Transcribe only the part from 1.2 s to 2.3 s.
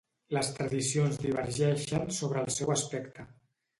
divergeixen